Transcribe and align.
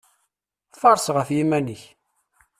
Faṛes 0.79 1.07
ɣef 1.15 1.27
yiman-ik! 1.35 1.83